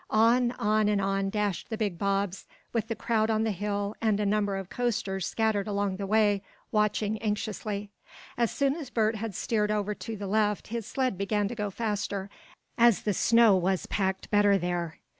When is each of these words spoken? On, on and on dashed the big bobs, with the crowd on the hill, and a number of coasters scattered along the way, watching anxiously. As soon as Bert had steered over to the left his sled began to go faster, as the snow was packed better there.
On, 0.09 0.49
on 0.53 0.89
and 0.89 0.99
on 0.99 1.29
dashed 1.29 1.69
the 1.69 1.77
big 1.77 1.99
bobs, 1.99 2.47
with 2.73 2.87
the 2.87 2.95
crowd 2.95 3.29
on 3.29 3.43
the 3.43 3.51
hill, 3.51 3.95
and 4.01 4.19
a 4.19 4.25
number 4.25 4.55
of 4.55 4.67
coasters 4.67 5.27
scattered 5.27 5.67
along 5.67 5.97
the 5.97 6.07
way, 6.07 6.41
watching 6.71 7.21
anxiously. 7.21 7.91
As 8.35 8.49
soon 8.49 8.75
as 8.75 8.89
Bert 8.89 9.17
had 9.17 9.35
steered 9.35 9.69
over 9.69 9.93
to 9.93 10.17
the 10.17 10.25
left 10.25 10.69
his 10.69 10.87
sled 10.87 11.19
began 11.19 11.47
to 11.49 11.53
go 11.55 11.69
faster, 11.69 12.31
as 12.79 13.03
the 13.03 13.13
snow 13.13 13.55
was 13.55 13.85
packed 13.85 14.31
better 14.31 14.57
there. 14.57 14.97